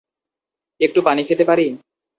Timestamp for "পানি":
1.01-1.21